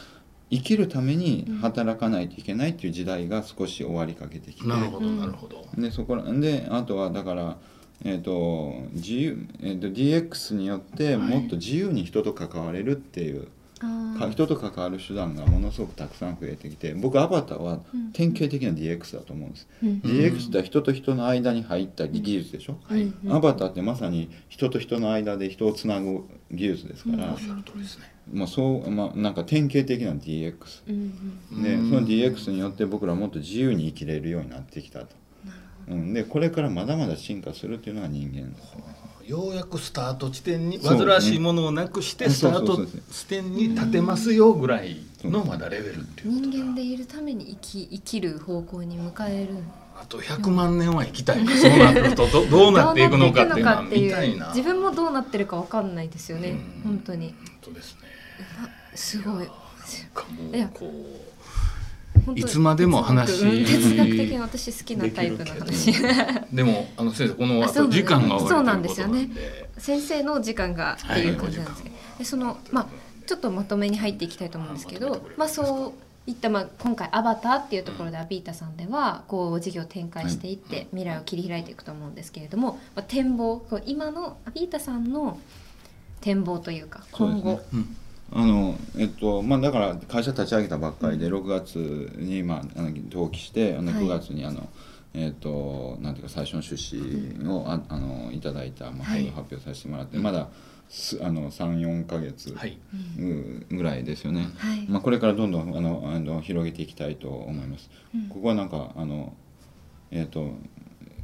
[0.53, 4.69] 生きるために働かないといけないっていう時代が少し終わりかけてきて。
[4.69, 5.19] なるほどうん。
[5.19, 7.57] なるほど、でそこらであとはだから、
[8.05, 11.27] えーと自由えー、と DX によってはい。
[11.27, 13.49] もっと自由に人と関われるっていう、
[14.31, 18.13] 人と関わる手段がものすごくたくさん増えてきて僕アバターはうん。
[18.13, 19.69] 典型的な DX だと思うんです。
[19.83, 20.01] うん。
[20.05, 23.15] DX って人と人の間に入った技術でしょ、うん。
[23.25, 30.55] うんアバターってまさに人と人の間で人をつなぐ技術ですから、おっしゃる通りですねまあそうまあ、なんか典型的な DX
[30.89, 31.91] うんでうん。
[31.91, 35.17] その DX によって僕らはもっと自由に生きれるようになってきたと、
[35.89, 38.92] うん、でこれからまだまだ進化するっていうのが人間ですね
[39.33, 46.53] ようやくスタート地点に煩わしいものをなくしてスタート地点に立てますよぐらいのまだレベルっていうことだ。
[46.53, 49.55] 人間でいるために生き生きる方向に迎える。
[49.99, 51.57] あと100万年は生きたいな。
[51.57, 53.83] そうなるとど どうなっていくのかっていうのは。
[53.85, 54.49] 見たいな。
[54.49, 56.51] 自分もどうなってるかわかんないですよね。
[56.51, 56.83] うん。
[56.83, 57.29] 本当に。
[57.29, 58.01] 本当ですね。
[58.63, 59.35] あすごい。
[59.37, 59.47] なん
[60.13, 60.67] かもいや。
[60.67, 61.62] うこ本当
[62.35, 65.91] いつまでも話哲学うん哲学的に私好きなタイプの話。
[65.91, 65.95] う
[66.53, 69.29] でもあの先生この時間が終そうなんですよね。
[69.79, 72.19] 先生の時間がっていう感じなんですけど、はい。
[72.19, 72.87] でそのまあ
[73.27, 75.95] ちょっとまとめに入っていきたいと思うんですけど、まあそ
[76.27, 85.39] ういったまあ今回「アバター」っていうところでアビータさんではこう事業を展開していって未来を切り開いていくと思うんですけれども、まあ、展望今のアビータさんの
[86.21, 87.61] 展望というか今後
[88.35, 91.77] あのえっとまあ、だから会社立ち上げたばっかりで6月
[92.17, 94.05] に、まあ、あの登記してあのはい。
[94.05, 94.69] 9月にあの、
[95.13, 96.97] えっとなんていうか最初の出資
[97.45, 99.27] を、ああのいただいた、まあ、はい。
[99.27, 100.49] 発表させてもらって、まだ
[100.89, 102.79] すあの34か月はい。
[103.19, 104.87] うぐらいですよね、はい。
[104.89, 107.91] まあ、これからどんどんあのあの広げていきたいと思います。
[108.15, 108.29] うん。
[108.29, 109.35] ここはなんかあの
[110.11, 110.55] えっ、と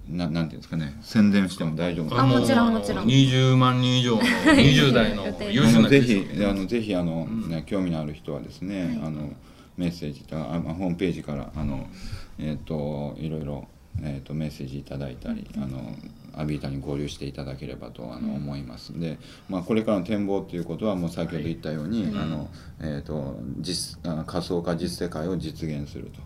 [0.09, 0.97] ななんていうんですかね。
[1.03, 3.05] 宣伝しても大丈夫あもちろんもちろん。
[3.05, 7.49] 20万人以上の20代の優秀なぜひあのぜひあの、うん。
[7.49, 8.99] ね興味のある人はですね、はい。
[9.07, 9.33] あの
[9.77, 11.87] メッセージとかあまあホームページからあの
[12.38, 13.68] えっ、といろいろ
[14.03, 15.97] えー、とメッセージいただいたり、あの
[16.39, 18.99] アビータに合流していただければとあの思います。
[18.99, 22.49] で、まあ、これからの展望ということはもう先ほど言ったように、はいあの
[22.81, 26.21] えー、と実あ仮想化実世界を実現すると。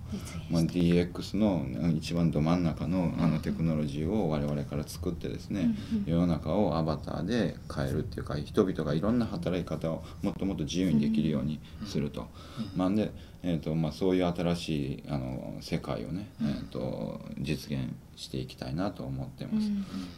[0.50, 12.28] まあ、DX のうん一番ど真ん中のあのテクノロジーを我々から作ってですね、世の中をアバターで変えるっていうか人々がいろんな働き方をもっともっと自由にできるようにすると。
[12.76, 13.12] まあで
[13.44, 19.68] えーとまあ、そういう新しいあの世界をね、えー、と実現していきたいなと思ってます。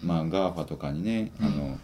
[0.04, 1.78] まあ GAFA とかにねあの、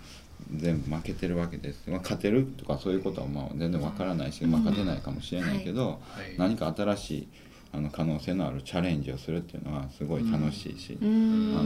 [0.55, 6.37] 全部負けてるわけです、まあ、勝てるとかそういうことはまあ全然わからないし、まあ、勝てないかもしれないけど、はい。
[6.37, 7.29] 何か新しい
[7.73, 11.57] あの可能性のあるチャレンジをするっていうのはすごい楽しいし、うん。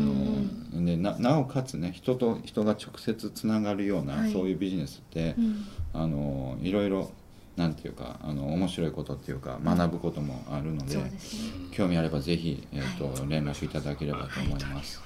[0.73, 4.33] あのでななおかつね人と人が直接つながるような、はい。
[4.33, 5.67] そういうビジネスって、うん。
[5.93, 7.11] あのいろいろ
[7.57, 11.51] なんていうかあの面白いことっていうか学ぶこともあるので、そうですね。
[11.73, 15.01] 興味あればぜひ、えーと連絡いただければと思います。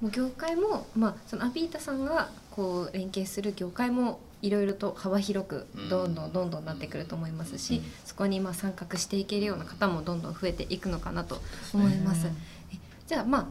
[0.00, 6.32] もう業界も、まあ、そのアビータさんがこう連携する業界もいろいろと幅広くうんどんどん。
[6.32, 7.84] どんどんなってくると思いますし、うん。
[8.04, 11.40] そこにまあ参画していけるような方もどんどん増えていくのかなと
[11.72, 12.26] 思います。
[12.72, 13.46] えじゃあまあ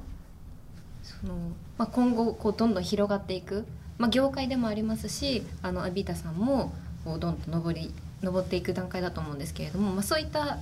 [1.04, 1.34] その、
[1.78, 3.66] まあ、今後こうどんどん広がっていく、
[3.98, 10.58] まあ、業界でもありますしあのアビータさんもこうどんどん上り上っていく段階だと思うんですけれども、まあ、そういった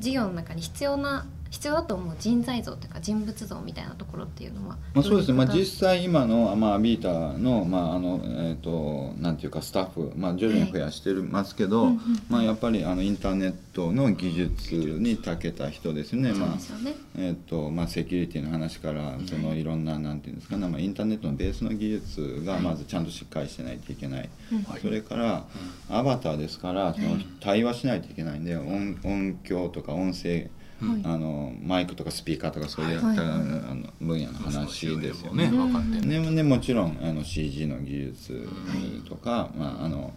[0.00, 4.78] 事業の中に必要な必要だと思う人材像というか人物像みたいなところっていうのは。
[4.94, 11.90] まあ、そうですね、まあ、実際今の、まあ、ビータの,、まああのえー、となんていうかスタッフ、まあ、徐々に増やしてますけど、
[12.30, 16.58] まあ、やっぱりあのインターネットの技術に長けた人ですね、まあ。
[17.18, 24.62] えーとまあ、セキュリティの話からそのいろんななんていうんですかね、まあ、インターネットのベースの技術がまずちゃんとしっかりしてないといけない、うん。
[24.62, 25.44] はいそれから
[25.90, 27.26] アバターですからそのはい。
[27.40, 30.50] 対話しないといけないんで音音響とか音声はい
[31.04, 33.18] あのマイクとかスピーカーとかそういった、はい。
[33.18, 33.22] あ
[33.74, 35.50] の分野の話ですよね。
[35.50, 36.06] ね分かってる。
[36.06, 38.48] ねね、もちろんあの CG の技術
[39.08, 40.12] とか、まああの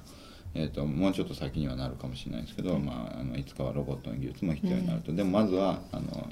[0.55, 6.29] えー、ともうちょっと先にはなるかもしれないですけど、まあ、あのいつかはロボットの技術も必要になると、でもまずはあの、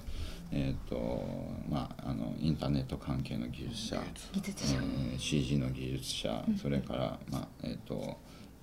[0.51, 1.25] えーと
[1.69, 4.75] まあ、あのインターネット関係の技術者、技術者。
[4.75, 8.17] えー CG の技術者、それから、まあえー、と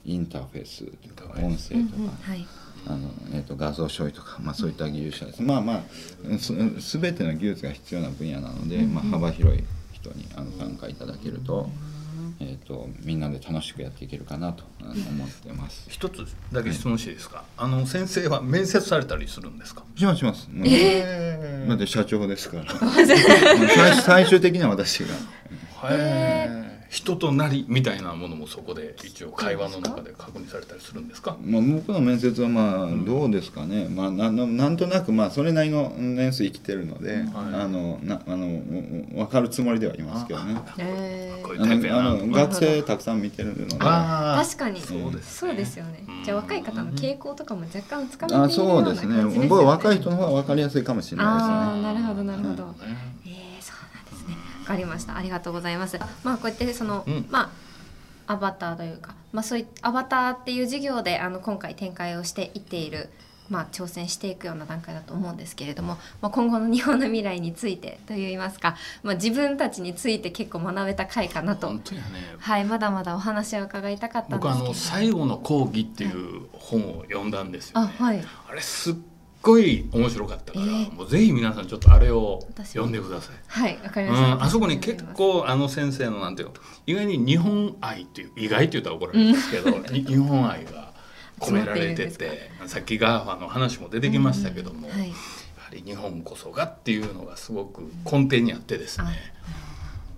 [0.05, 2.13] インターフェースというか音声とか。
[2.23, 2.47] はい。
[2.87, 6.55] あのえー、と画像処理とか、まあ、そういった技術者です、まあまあす
[6.99, 11.69] 全ての技術が必要な分野なので、まあ、幅広い人にあの参加いただけると,、
[12.41, 15.91] えー、とみんなで楽しくやっていけるかなと思ってます。
[15.91, 19.83] 一つだけ質問していいですか、あの先生は面接されたりするんですか？
[19.95, 20.49] しますします。
[20.65, 22.65] えだって社長ですから。
[23.77, 25.09] 最最終的には私が。
[26.91, 31.37] 人となりみたいなものもそこで一応会話の中で確認されたりするんですか？
[31.41, 37.23] まあ、僕の面接はまあどうですかね、まあ、なななんとなくまあそれなりの年数生きてるので、はい。
[37.23, 38.61] あのなあの
[39.15, 40.57] 分かるつもりではいますけどね。
[41.91, 43.77] あの学生たくさん見てるので。
[43.79, 44.81] 確かに。
[44.81, 46.05] そうですそうですよね。
[46.09, 46.25] うん。
[46.25, 49.15] じゃあ若い方の傾向とかも若干つかめていあるようなそうですね。
[49.15, 49.49] 感じですよね。
[49.49, 52.75] 僕は若い人の方が分かりやすいかもしれないああなるほどなるほど、ね。
[53.27, 53.33] えー、
[54.71, 55.17] かりました。
[55.17, 55.99] ありがとうございます。
[56.23, 57.27] まあこうやってその、うん。
[57.31, 57.51] まあ
[58.33, 63.09] アバターというか、まあ、そういアバターっていう事業であの今回展開をしていっている、
[63.49, 71.67] まあ、挑戦していくような段階だと思うんですけれども、まあ、今後の日本の未来についてといいますか、まあ、自分たちについて結構学べた回かなと。
[71.67, 72.07] 本当やね。
[72.39, 77.93] はいまだまだお話を伺いたかったんですけど僕あの最後の講義っていう本を読んだんですよ、ね。
[77.99, 78.25] あはい。
[78.49, 78.95] あれすっ
[79.43, 80.93] ごい面白かったから、えー。
[80.93, 83.37] もうぜひ皆さんちょっとあれを読んでください。
[83.47, 86.55] はいわかりうました、ん、あそこに結構あの先生のなんていうの？
[86.87, 90.93] 意外に日本愛っていう意外って言ったら怒られるんですけど、に日本愛が
[91.39, 95.09] 込められてててさっき GAFA の話も出てきましたけども、うんはい。
[95.09, 95.15] や
[95.59, 99.05] はり日本こそがっていうのがすごく根底にあってですね。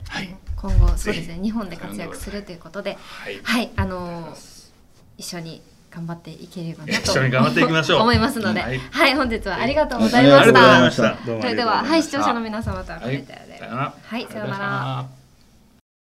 [0.09, 2.99] はい、今後そうですね日本で活躍するということで。
[3.01, 4.37] はい、はいあの
[5.19, 5.63] 一緒に
[5.95, 8.01] 頑張っていければな一と緒に頑張っていきましょう。
[8.01, 8.73] 思いますので、はは
[9.09, 10.53] いい、本日はありがとうございました。
[10.53, 11.03] ざいました。
[11.03, 11.43] どうもありがとうございました。
[11.43, 14.67] それでは、はい、視聴者の皆様とはこれで、はい、さようなら。
[14.67, 15.22] ら